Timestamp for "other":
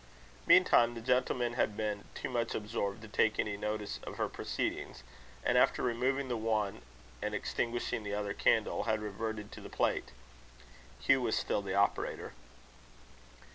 8.15-8.33